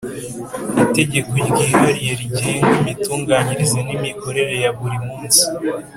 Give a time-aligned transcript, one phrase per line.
[0.83, 5.43] Itegeko ryihariye rigenga imitunganyirize n imikorere ya buri munsi